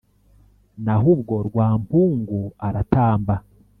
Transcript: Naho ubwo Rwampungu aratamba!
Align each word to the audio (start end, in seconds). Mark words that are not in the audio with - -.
Naho 0.83 1.07
ubwo 1.15 1.35
Rwampungu 1.47 2.41
aratamba! 2.67 3.33